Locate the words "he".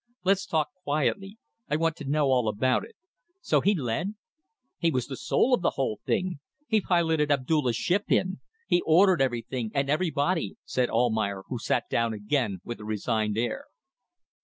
3.61-3.75, 4.79-4.89, 6.65-6.81, 8.65-8.81